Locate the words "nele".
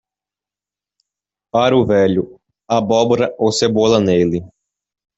3.99-4.41